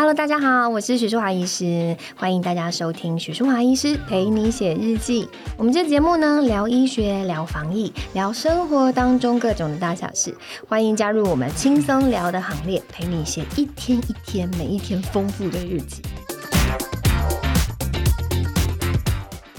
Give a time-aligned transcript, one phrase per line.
[0.00, 5.28] Hello，大家好，我是许淑华医师，欢迎大家收听许淑华医师陪你写日记。
[5.58, 10.34] 我们这节目呢，聊医学，聊防疫，聊生活当中各种的大小事。
[10.66, 16.00] 欢迎加入我们轻松聊的行列，陪你写一天一天，每一天丰富的日记。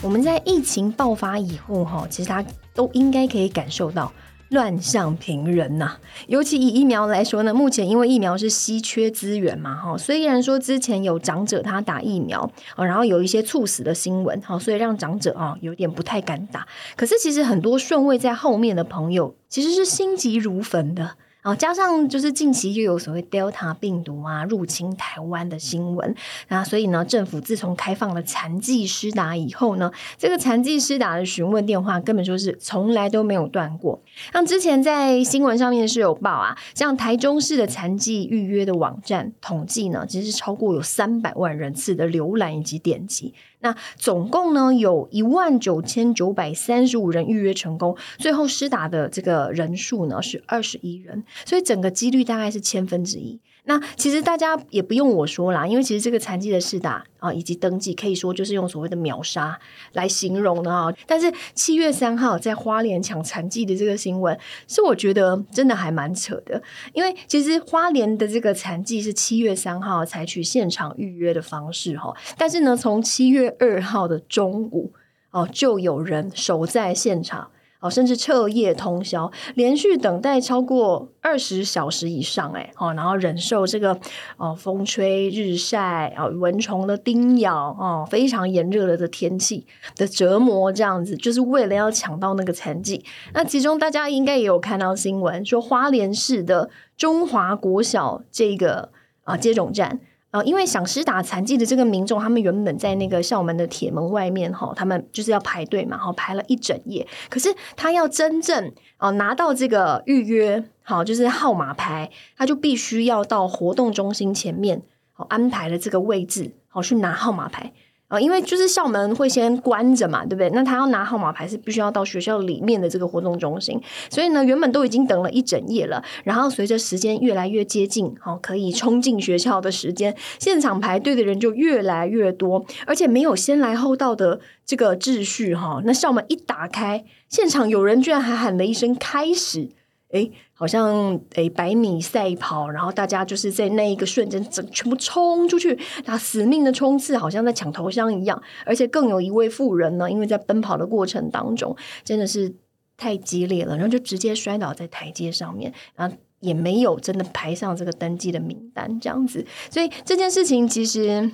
[0.01, 4.11] 我们在疫情爆发以后，哈，其实大家都应该可以感受到。
[4.51, 5.93] 乱象频仍呐，
[6.27, 12.41] 尤其以疫苗来说呢，目前因为疫苗是稀缺资源嘛，哈，虽然说之前有长者他打疫苗，
[12.75, 21.11] 哦，然后有一些猝死的新闻，哈，所以让长者啊有点不太敢打，可是其实很多顺位在后面的朋友其实是心急如焚的。
[21.41, 26.15] 然后加上就是近期又有所谓 Delta 病毒啊入侵台湾的新闻，
[26.49, 33.99] 那所以呢，政府自从开放了残疾施打以后呢，这个残疾施打的询问电话根本就是从来都没有断过。
[34.31, 43.33] 像之前在新闻上面是有报啊，像台中市的残疾预约的网站统计呢，其实超过有三百万人次的浏览以及点击。
[43.61, 53.39] 那总共呢，有一万九千九百三十五人预约成功，最后施打的这个人数呢是二十一人，所以整个几率大概是千分之一。
[53.63, 59.59] 那其实大家也不用我说啦，因为其实这个残疾的试打啊，以及登记，可以说就是用所谓的秒杀
[59.93, 60.91] 来形容的啊。
[61.05, 66.61] 但是七月三号在花莲抢残疾的这个新闻，是我觉得真的还蛮扯的，
[66.93, 74.91] 因为其实花莲的这个残疾是七月三号采取现场预约的方式哈，但是呢，从七月二号的中午
[75.29, 77.51] 哦，就有人守在现场。
[77.81, 83.99] 哦，甚至彻夜通宵，连续等待超过二十小时以上，哎，哦，然后忍受这个
[84.37, 89.65] 哦风吹日晒啊，蚊虫的叮咬哦，非常炎热的的天气
[89.95, 93.03] 的折磨，这样子就是为了要抢到那个残疾。
[93.33, 98.91] 那其中大家应该也有看到新闻，说花莲市的中华国小这个
[99.23, 99.99] 啊接种站。
[100.31, 107.05] 啊，因为想施打残疾的这个民众，他们原本在那个校门的铁门外面哈，他们就是要排队嘛，哈，排了一整夜。
[107.29, 117.73] 可是他要真正哦拿到这个预约，好，就是号码牌，他就必须要到活动中心前面，好安排了这个位置，好去拿号码牌。
[118.11, 120.49] 啊，因为就是校门会先关着嘛，对不对？
[120.49, 123.79] 那他要拿号码牌是必须要到学校里面的这个活动中心，
[124.09, 126.03] 所以呢，原本都已经等了一整夜了。
[126.25, 135.81] 然后随着时间越来越接近，好可以冲进学校的时间，现场排队的人就越来越多，而且没有先来后到的这个秩序哈。
[135.85, 139.69] 那校门一打开，现场有人居然还喊了一声“开始”，
[140.13, 140.29] 哎。
[140.53, 148.39] 好像诶，百米赛跑，然后大家就是在那一个瞬间，整全部冲出去，打死命的冲刺，好像在抢头香一样。
[148.63, 152.53] 而且更有一位妇人呢，因为在奔跑的过程当中，真的是
[152.95, 159.43] 太激烈了，然后就直接摔倒在台阶上面，然后也没有真的排上这个登记的名单，这样子。
[159.71, 161.31] 所以这件事情其实。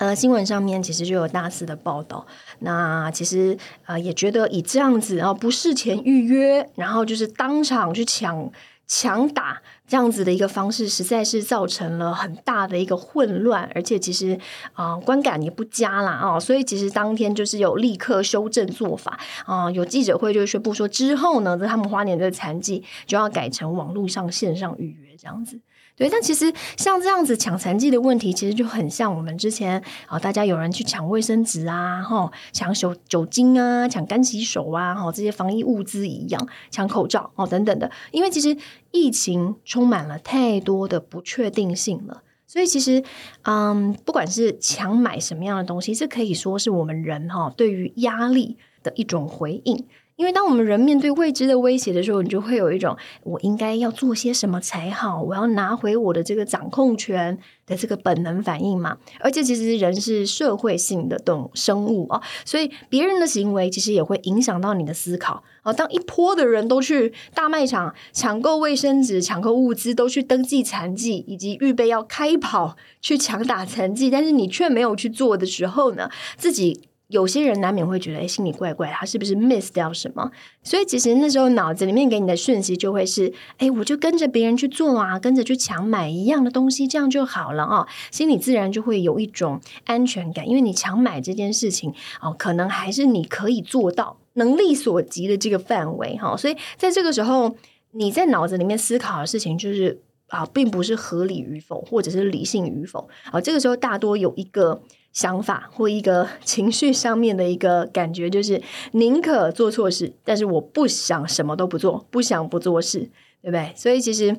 [0.00, 2.26] 呃，新闻上面其实就有大肆的报道。
[2.60, 8.50] 那其实呃，也觉得以这样子啊，不事前预约，然后就是当场去抢
[8.86, 14.40] 抢打这样子的一个方式，实在是造成了很大的一个混乱，而且其实
[14.72, 16.40] 啊，观感也不佳啦啊。
[16.40, 25.60] 所以其实当天就是有立刻修正做法啊，有记者会就宣布说，之后呢，在他们花莲的残疾就要改成网络上线上预约这样子。
[26.00, 37.90] 对，但其实像这样子抢残疾的问题，其实就很像我们之前啊，大家有人去抢卫生纸啊，哈，抢酒酒精啊，抢干洗手啊，哈，这些防疫物资一样，抢口罩哦等等的。
[38.12, 38.56] 因为其实
[38.92, 43.04] 疫情充满了太多的不确定性了，所以其实
[43.42, 49.86] 嗯，不管是抢买什么样的东西，这可以说是我们人哈对于压力的一种回应。
[50.20, 58.98] 因为当我们人面对未知的威胁的时候，你就会有一种我应该要做些什么才好，我要拿回我的这个掌控权的这个本能反应嘛。
[59.18, 65.72] 而且其实人是社会性的动生物啊，所以别人的行为其实也会影响到你的思考啊。
[65.72, 76.82] 当一波的人都去大卖场抢购卫生纸、抢购物资，都去登记残疾，以及预备要开跑去抢打残疾，但是你却没有去做的时候呢，自己。
[77.10, 80.30] 有些人难免会觉得，哎，心里怪怪，他是不是 miss 掉什么？
[80.62, 91.92] 所以其实那时候脑子里面给你的讯息就会是，哎，我就跟着别人去做啊，跟着去抢买一样的东西，这样就好了啊，心里自然就会有一种安全感，因为你抢买这件事情
[92.22, 96.36] 哦，可能还是你可以做到能力所及的这个范围哈。
[96.36, 97.56] 所以在这个时候，
[97.90, 103.40] 你在脑子里面思考的事情就是啊，并不是合理与否，或者是理性与否啊。
[103.40, 104.82] 这个时候大多有一个。
[105.12, 108.62] 想法或一个 情绪上面的一个感觉，就是
[108.92, 113.10] 宁可做错事，但是我不想什么都不做，不想不做事，
[113.42, 113.72] 对不对？
[113.74, 114.36] 所以其实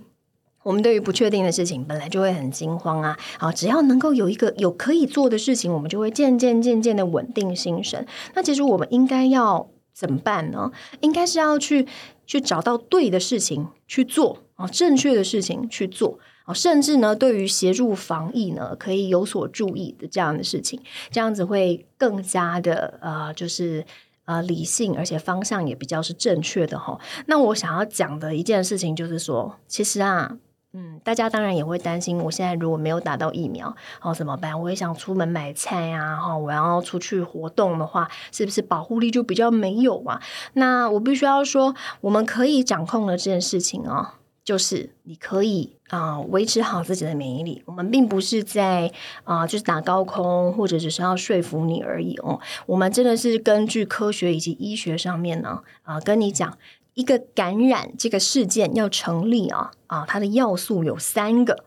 [0.63, 8.07] 我们对于不确定的事情本来就会很惊慌啊，好，只要能够有一个有可以做的事情，我们就会渐渐渐渐的稳定心神。
[8.33, 10.71] 那其实我们应该要怎么办呢？
[11.01, 11.87] 应该是要去
[12.25, 23.85] 去找到对的事情去做啊，正确的事情去做啊，甚至呢，对于协助防疫呢，可以有所注意的这样的事情，这样子会更加的呃，就是
[24.25, 26.99] 呃理性，而且方向也比较是正确的哈。
[27.27, 30.37] 那我想要讲的一件事情就是说，其实啊。
[30.73, 34.57] 嗯，大家当然也会担心，我现在如果没有打到疫苗，哦怎么办？
[34.61, 40.21] 我也想出门买菜啊，哈，我要出去活动的话，是不是保护力就比较没有啊？
[40.53, 44.11] 那我必须要说，我们可以掌控的这件事情哦，
[44.45, 47.61] 就是你可以啊维持好自己的免疫力。
[47.65, 48.89] 我们并不是在
[49.25, 52.39] 啊就是打高空，或者只是要说服你而已哦。
[52.65, 56.57] 我们真的是根据科学以及医学上面呢啊跟你讲。
[56.93, 61.63] 一个感染这个事件要成立啊啊，它的要素有三个，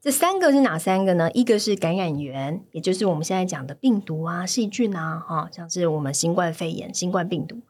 [0.00, 1.30] 这三个是哪三个呢？
[1.32, 7.60] 一个是感染源，也就是我们现在讲的病毒啊、细菌啊，哈，像是我们新冠肺炎、新冠病毒。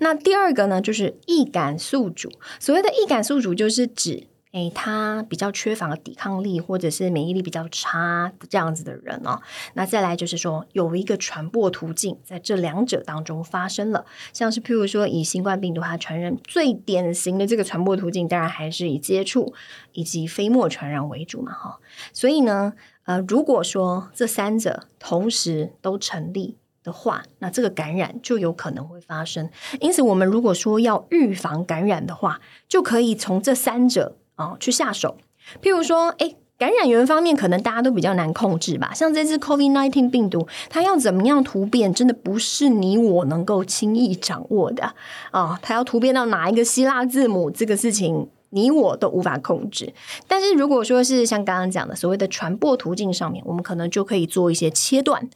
[0.00, 2.30] 那第二个呢，就是易感宿主。
[2.60, 4.26] 所谓的易感宿主，就是指。
[4.52, 9.40] 诶，他比较缺乏抵抗力，或者是免疫力比较差这样子的人哦。
[9.74, 19.52] 那再来就是说，有一个传播途径在这两者当中发生了，像是譬如说，以新冠病毒它传染最典型的这个传播途径，当然还是以接触
[19.92, 21.78] 以及飞沫传染为主嘛，哈。
[22.14, 22.72] 所以呢，
[23.04, 29.50] 呃，如果说这三者同时都成立的话，那这个感染就有可能会发生。
[29.80, 34.16] 因此，我们如果说要预防感染的话，就可以从这三者。
[34.38, 35.16] 哦，去下手，
[35.60, 38.94] 譬如说，哎，感染源方面可能大家都比较难控制吧。
[38.94, 44.94] 像这次 COVID nineteen 病毒，它要怎么样突变，真的不是你我能够轻易掌握的
[45.32, 45.58] 啊。
[45.60, 49.92] 它要突变到哪一个希腊字母，这个事情你我都无法控制。
[50.26, 55.28] 但是如果说是像刚刚讲的所谓的传播途径上面，我们可能就可以做一些切断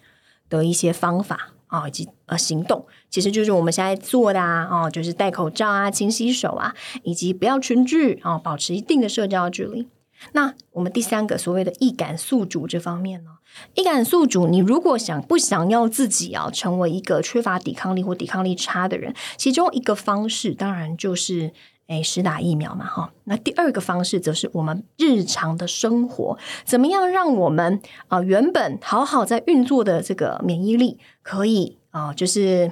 [0.48, 1.50] 的一些方法。
[1.72, 9.88] 啊，以及呃行动，其实就是我们现在做的啊，哦，就是戴口罩啊，勤洗手啊，以及不要群聚啊，保持一定的社交距离。
[10.32, 13.30] 那我们第三个所谓的易感宿主这方面呢，
[13.74, 21.52] 易感宿主，你如果想不想要自己啊成为一个缺乏抵抗力或抵抗力差的人，其中一个方式当然就是。
[21.88, 23.12] 哎，实打疫苗嘛，哈。
[23.24, 32.70] 那第二个方式则是我们日常的生活，怎么样让我们啊原本好好在运作的这个免疫力，可以啊，就是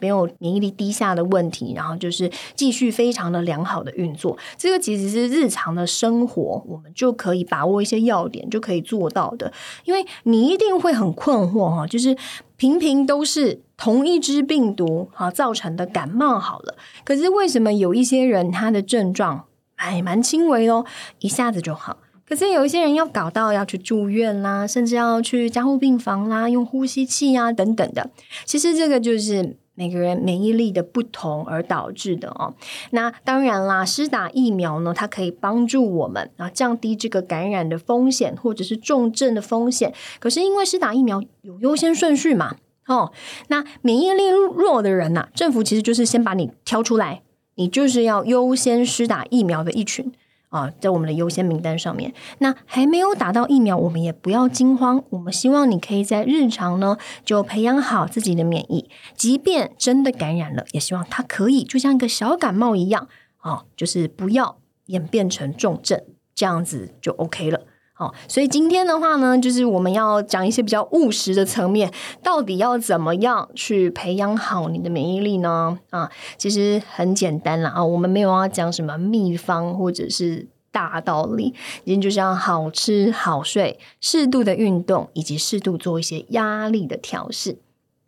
[0.00, 4.36] 没有免疫力低下的问题，然后就是继续非常的良好的运作。
[4.58, 9.50] 这个其实是日常的生活，我们就可以把握一些要点，就可以做到的。
[9.84, 12.14] 因为你一定会很困惑哈，就是
[12.58, 13.62] 平平都是。
[13.80, 16.74] 同一只病毒哈造成的感冒好了，
[17.04, 19.44] 可是为什么有一些人他的症状
[19.76, 20.84] 还蛮轻微哦，
[21.20, 21.98] 一下子就好？
[22.26, 28.10] 可是有一些人要搞到要去住院啦，甚至要去加护病房啦，用呼吸器啊等等的。
[28.44, 32.52] 其实这个就是每个人免疫力的不同而导致的哦。
[32.90, 39.94] 那当然啦，施打疫苗呢，它可以帮助我们啊降低这个感染的风险或者是重症的风险。
[40.18, 42.56] 可是因为施打疫苗有优先顺序嘛。
[42.88, 43.12] 哦，
[43.46, 47.22] 那免疫力弱的人呐，政府其实就是先把你挑出来，
[47.54, 50.10] 你就是要优先施打疫苗的一群
[50.48, 52.12] 啊，在我们的优先名单上面。
[52.38, 66.02] 那还没有打到疫苗，我们也不要惊慌，我们希望你可以在日常呢就培养好自己的免疫，即便真的感染了，也希望它可以就像一个小感冒一样啊，就是不要演变成重症，
[66.34, 67.60] 这样子就 OK 了。
[67.98, 75.76] 好，所以今天的话呢，就是我们要讲一些比较务实的层面，到底要怎么样去培养好你的免疫力呢？
[75.90, 81.52] 啊，其实很简单啦啊，我们没有要讲什么秘方或者是大道理，
[81.84, 87.58] 今天就是要好吃好睡，适度的运动，以及适度做一些压力的调试。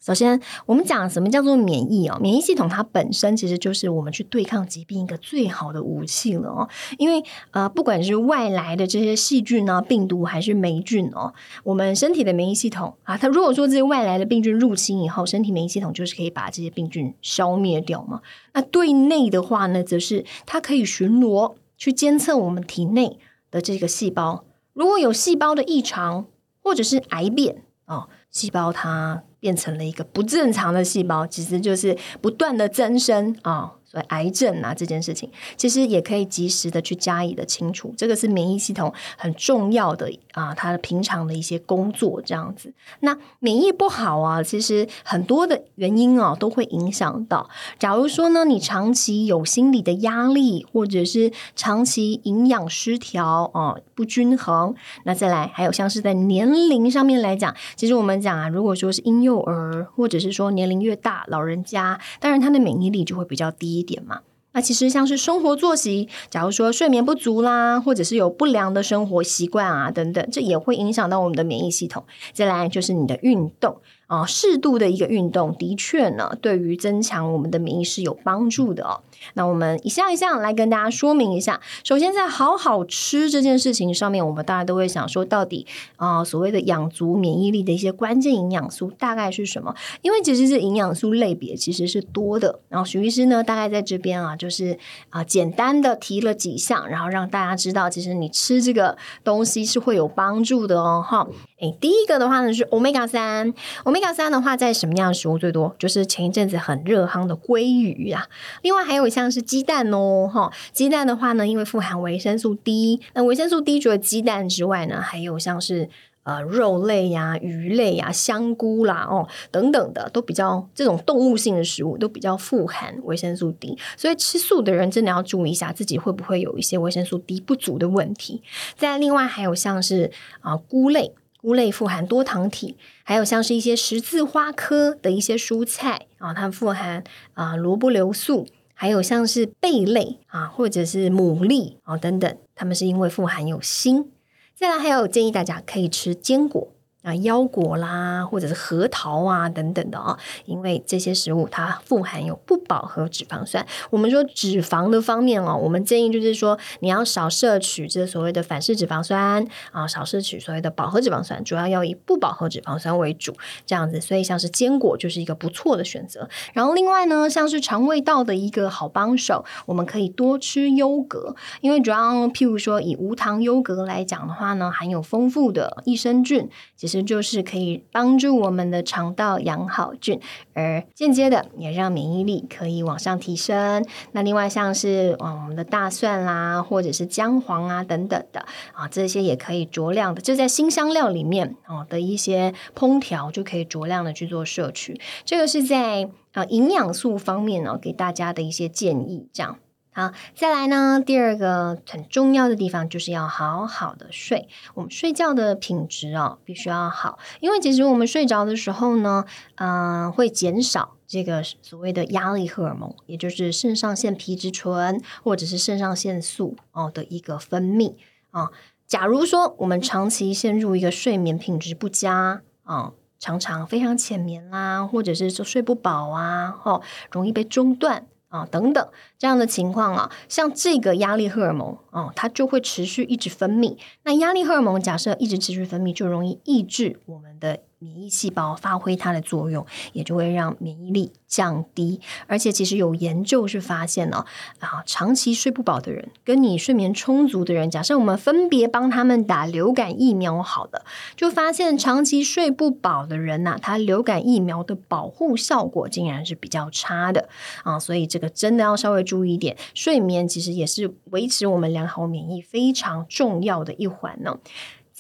[0.01, 2.19] 首先，我们讲什么叫做免疫哦？
[2.23, 6.67] 免疫系统它本身其实就是我们去对抗疾病一个最好的武器了哦。
[6.97, 18.23] 因为呃，不管是外来的这些细菌啊、病毒还是霉菌哦，我们身体的免疫系统啊，它如果说这些外来的病菌入侵以后，身体免疫系统就是可以把这些病菌消灭掉嘛。
[18.55, 23.19] 那对内的话呢，则是它可以巡逻去监测我们体内
[23.51, 26.25] 的这个细胞，如果有细胞的异常
[26.63, 29.25] 或者是癌变哦，细胞它。
[29.41, 42.73] 变成了一个不正常的细胞，其实就是不断的增生啊，所以癌症啊这件事情，其实也可以及时的去加以的清除，这个是免疫系统很重要的啊，它的平常的一些工作这样子。
[43.01, 47.49] 那免疫不好啊，其实很多的原因啊都会影响到。
[47.79, 63.71] 假如说呢，你长期有心理的压力，或者是长期营养失调啊不均衡，那再来还有像是在年龄上面来讲，其实我们讲啊，如果说是婴幼幼儿，或者是说年龄越大，老人家，当然他的免疫力就会比较低。
[63.71, 64.23] 一点嘛，
[64.53, 72.05] 那其实像是生活作息，假如说睡眠不足啦，或者是有不良的生活习惯啊等等，这也会影响到我们的免疫系统。
[72.33, 73.81] 再来就是你的运动。
[74.11, 79.01] 啊，适度的一个运动的确呢，对于增强我们的免疫是有帮助的哦。
[79.35, 81.61] 那我们一项一项来跟大家说明一下。
[81.85, 85.65] 首先，在好好吃这件事情上面，我们大家都会想说，到底
[85.95, 89.73] 啊，所谓的养足免疫力的一些关键营养素大概是什么？
[90.03, 92.59] 因为其实是营养素类别其实是多的。
[92.69, 94.77] 然后徐医师呢，大概在这边啊，就是
[95.11, 101.05] 啊，简单的提了几项，然后让大家知道，其实你吃这个东西是会有帮助的哦。
[101.07, 101.29] 哈，
[101.61, 104.00] 诶，第一个的话呢是 omega 三，omega。
[104.01, 105.77] 一到三的话，在什么样的食物最多？
[105.79, 108.27] 就是前一阵子很热夯的鲑鱼啊。
[108.63, 115.91] 另外还有像是鸡蛋哦，哈，鸡蛋的话呢，因为富含维生素 D，那维生素 D 除了鸡蛋之外呢，还有像是
[116.23, 123.77] 呃肉类呀、鱼类呀、香菇啦哦等等的，都比较这种动物性的食物都比较富含维生素 D。
[123.99, 128.41] 所以吃素的人真的要注意一下自己会不会有一些维生素 D 不足的问题。
[128.79, 131.13] 再另外还有像是啊菇类。
[131.41, 144.11] 菇类富含多糖体，还有像是一些十字花科的一些蔬菜啊，它富含啊萝卜硫素，还有像是贝类啊，或者是牡蛎啊等等，它们是因为富含有锌。
[144.55, 146.69] 再来还有建议大家可以吃坚果。
[147.03, 153.67] 啊，腰果啦，或者是核桃啊，等等的啊，因为这些食物它富含有不饱和脂肪酸。
[153.89, 163.99] 我们说脂肪的方面哦，我们建议就是说你要少摄取这所谓的反式脂肪酸啊，少摄取所谓的饱和脂肪酸，主要要以不饱和脂肪酸为主，这样子。
[163.99, 166.29] 所以像是坚果就是一个不错的选择。
[166.53, 176.51] 然后另外呢，像是肠胃道的一个好帮手，我们可以多吃优格，因为主要譬如说以无糖优格来讲的话呢，含有丰富的益生菌。
[176.91, 180.21] 其实就是可以帮助我们的肠道养好菌，
[180.55, 183.87] 而间接的也让免疫力可以往上提升。
[184.11, 195.01] 那另外像是啊我们的大蒜啦，或者是姜黄啊等等的啊，这些也可以酌量的，就在新香料里面哦的一些烹调就可以酌量的去做摄取。
[195.25, 199.59] 这个是在啊营养素方面呢给大家的一些建议，这样。
[199.93, 204.49] 好，再来呢，第二个很重要的地方就是要好好的睡。
[204.75, 209.25] 我们睡觉的品质哦，必须要好，因为其实我们睡着的时候呢，
[209.57, 217.95] 嗯，会减少这个所谓的压力荷尔蒙，也就是肾上腺皮质醇或者是肾上腺素哦的一个分泌
[218.31, 218.51] 啊。
[218.87, 226.81] 假如说我们长期陷入一个睡眠品质不佳啊，常常非常浅眠啦，或者是说睡不饱啊，哦，
[227.11, 228.07] 容易被中断。
[228.31, 233.77] 啊，等等这样的情况啊，像这个压力荷尔蒙啊，它就会持续一直分泌。
[234.05, 237.61] 那压力荷尔蒙假设一直持续分泌，就容易抑制我们的。
[237.83, 241.99] 免疫细胞发挥它的作用，也就会让免疫力降低。
[242.27, 244.27] 而且，其实有研究是发现呢，
[244.59, 250.85] 啊，长期睡不饱的人，跟你睡眠充足的人，假设我们分别帮他们打流感疫苗，好的，
[251.17, 257.31] 就发现长期睡不饱的人呐，他流感疫苗的保护效果竟然是比较差的
[257.65, 257.79] 啊。
[257.79, 264.37] 所以，这个真的要稍微注意一点，睡眠其实也是维持我们良好免疫非常重要的一环呢。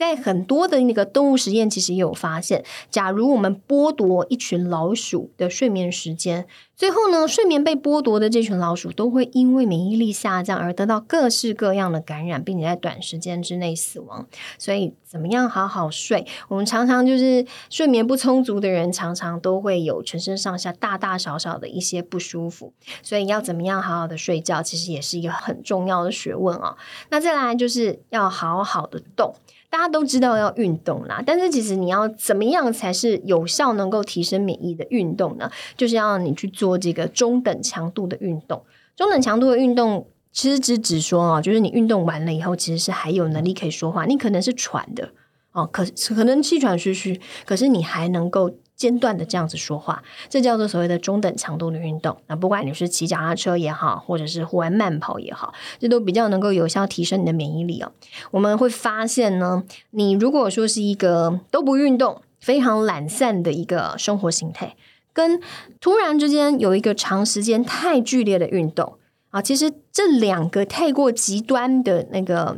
[0.00, 14.26] 在很多的那个动物实验，其实也有发现，假如我们剥夺一群老鼠的睡眠时间，最后呢，睡眠被剥夺的这群老鼠都会因为免疫力下降而得到各式各样的感染，并且在短时间之内死亡。
[14.59, 16.26] 所以，怎么样好好睡？
[16.49, 22.73] 我们常常就是睡眠不充足的人，常常都会有全身上下大大小小的一些不舒服。
[23.02, 26.78] 所以，要怎么样好好的睡觉，其实也是一个很重要的学问啊。
[27.11, 29.35] 那再来就是要好好的动。
[29.70, 35.50] 大家都知道要运动啦，但是其实你要怎么样才是有效能够提升免疫的运动呢？
[35.76, 38.62] 就是要你去做这个中等强度的运动。
[38.96, 45.10] 中等强度的运动其实只只说啊，就是你运动完了以后，其实是还有能力可以说话，你可能是喘的
[45.52, 48.50] 哦，可可能气喘吁吁，可是你还能够。
[48.80, 52.16] 间断的这样子说话，这叫做所谓的中等强度的运动。
[52.28, 57.92] 那不管你是骑脚踏车也好，或者是户外慢跑也好，这都比较能够有效提升你的免疫力哦。
[58.30, 64.75] 我们会发现呢，你如果说是一个都不运动、非常懒散的一个生活形态。
[65.12, 65.38] 跟
[65.78, 68.94] 突然之间有一个长时间太剧烈的运动
[69.28, 72.56] 啊，其实这两个太过极端的那个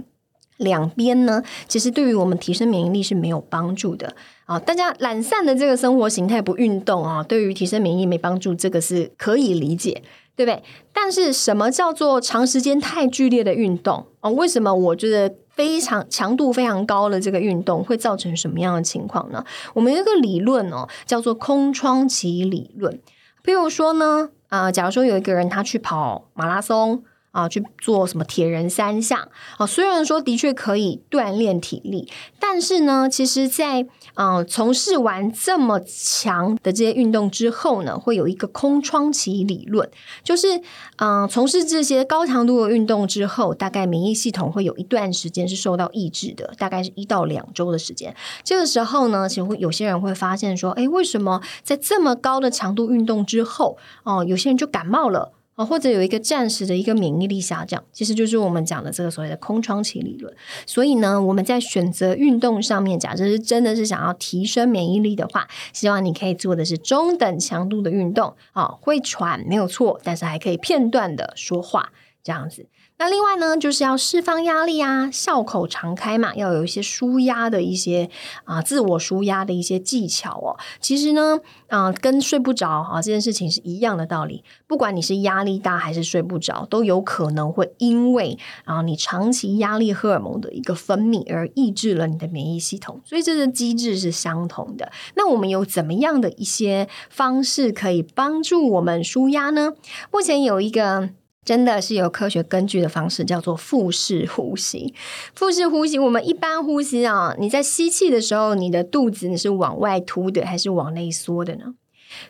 [0.59, 4.15] 两边呢，其实对于我们提升免疫力是没有帮助的
[4.47, 4.59] 啊。
[4.59, 10.03] 大家懒散的这个生活形态不运动啊，对于提升免疫力没帮助，这个是可以理解。
[10.35, 10.63] 对不对？
[10.95, 14.31] 但是什么叫做长时间太剧烈的运动啊？
[14.31, 19.45] 为什么我觉得非常强度非常高的这个运动会造成什么样的情况呢？
[19.75, 22.99] 我们有一个理论哦，叫做空窗期理论。
[23.43, 27.05] 比如说呢，啊，假如说有一个人他去跑马拉松。
[27.33, 29.67] 啊，去做什么铁人三项啊？
[29.67, 32.09] 虽然说的确可以锻炼体力，
[32.39, 39.91] 但是呢，其实，在嗯从事完这么强的这些运动之后呢，会有一个空窗期理论，
[40.23, 40.61] 就是
[40.99, 48.15] 嗯从事这些高强度的运动之后，大概免疫系统会有一段时间是受到抑制的，大概是一到两周的时间。
[48.45, 55.33] 这个时候呢，其实会有些人会发现说，哎，为什么在这么高的强度运动之后，哦，有些人就感冒了？
[55.65, 60.35] 或者有一个暂时的一个免疫力下降，其实就是我们讲的这个所谓的空窗期理论。
[60.67, 68.35] 所以呢，我们在选择运动上面，假设是真的是想要提升免疫力的话，希望你可以做的是中等强度的运动。
[68.53, 71.91] 啊，会喘没有错，但是还可以片段的说话
[72.23, 72.67] 这样子。
[73.03, 78.09] 那另外呢，就是要释放压力啊，笑口常开嘛，要有一些舒压的一些
[78.45, 80.57] 啊，自我舒压的一些技巧哦。
[80.79, 84.45] 其实呢，啊，跟睡不着啊这件事情是一样的道理。
[84.69, 94.93] 不管你是压力大还是睡不着，都有可能会因为啊你长期压力荷尔蒙的一个分泌而抑制了你的免疫系统，所以这个机制是相同的。
[95.17, 99.73] 那我们有怎么样的一些方式可以帮助我们舒压呢？
[100.13, 101.11] 目前有一个。
[101.45, 104.95] 真的是有科学根据的方式，叫做腹式呼吸。
[105.35, 111.75] 腹式呼吸，我们一般呼吸啊，你在吸气的时候，你的肚子你是往外凸的，还是往内缩的呢？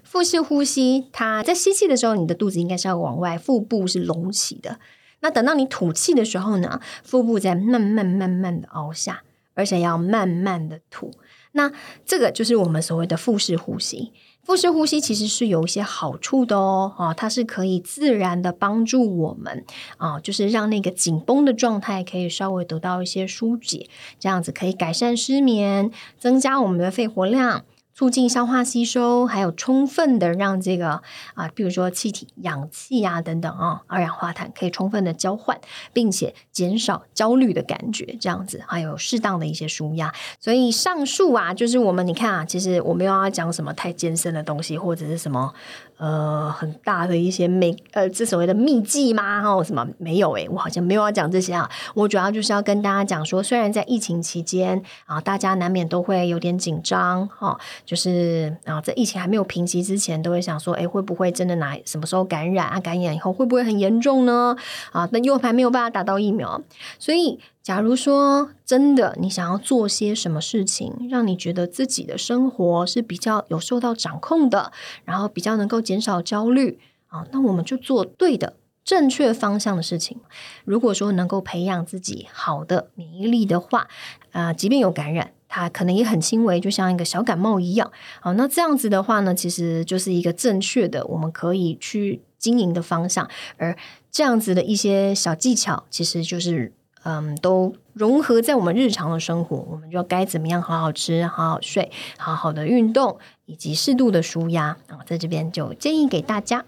[0.03, 4.79] 腹式呼吸，它在吸气的时候，你的肚子应该是要往外，腹部是隆起的。
[5.21, 9.23] 那等到你吐气的时候呢，腹部在慢慢慢慢的凹下，
[9.55, 11.11] 而且要慢慢的吐。
[11.53, 11.71] 那
[12.07, 14.13] 这个就是我们所谓的腹式呼吸。
[14.43, 19.65] 腹式呼吸其实是有一些好处的哦，啊，它是可以自然的帮助我们
[19.99, 27.65] 啊，就是让那个紧绷的状态可以稍微得到一些疏解，这样子可以改善失眠，增加我们的肺活量。
[27.95, 31.03] 促进消化吸收，还有充分的让这个
[31.35, 35.61] 啊，比如说气体、氧气啊等等啊，二氧化碳可以充分的交换，
[35.93, 40.13] 并且减少焦虑的感觉，这样子还有适当的一些舒压。
[40.41, 45.53] 所以上述啊，就是我们你看啊，其实我没有要讲什么太艰深的东西，或者是什么。
[45.99, 49.41] 呃，很大的一些美呃，这所谓的秘技吗？
[49.43, 50.33] 哦，什么没有？
[50.33, 51.71] 诶，我好像没有要讲这些啊。
[51.95, 62.81] 我主要就是要跟大家讲说，虽然在疫情期间啊，大家难免都会有点紧张哈，就是啊，在疫情还没有平息之前，都会想说，哎，会不会真的哪什么时候感染啊？
[62.81, 64.57] 感染以后会不会很严重呢？
[64.93, 66.61] 啊，那又还没有办法打到疫苗，
[66.99, 67.39] 所以。
[67.63, 74.73] 假如说真的，你想要做些什么事情，让你觉得自己的生活是比较有受到掌控的，
[75.05, 80.19] 然后比较能够减少焦虑啊，那我们就做对的、正确方向的事情。
[80.65, 83.89] 如果说能够培养自己好的免疫力的话，
[84.33, 87.91] 啊，即便有感染，它可能也很轻微，就像一个小感冒一样。
[88.21, 93.29] 好，那这样子的话呢，其实就是一个正确的，我们可以去经营的方向。
[93.57, 93.77] 而
[94.11, 96.73] 这样子的一些小技巧，其实就是。
[97.05, 106.65] 嗯，都融合在我们日常的生活，我们就该怎么样好好吃、好好睡、好好的运动，以及适度的舒压啊，在这边就建议给大家。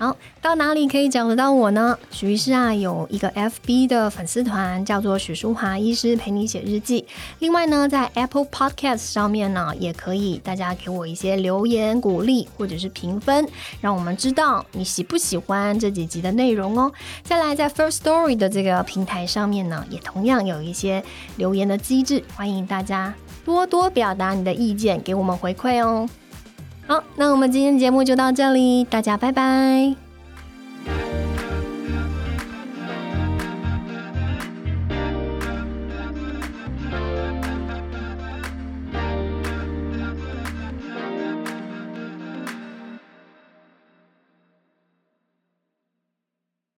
[0.00, 1.98] 好，到哪里可以找得到我呢？
[2.12, 7.04] 许医师啊，有一个 FB 的粉丝团，叫做许淑华医师陪你写日记。
[7.40, 13.44] 另外呢，在 Apple Podcast 上面呢，也可以大家给我一些留言鼓励或者是评分，
[13.80, 16.92] 让我们知道你喜不喜欢这几集的内容哦。
[17.24, 21.02] 再来，在 First Story 的这个平台上面呢，也同样有一些
[21.38, 23.12] 留言的机制，欢迎大家
[23.44, 26.08] 多多表达你的意见，给我们回馈哦。
[26.88, 30.07] 好，那我们今天节目就到这里，大家拜拜。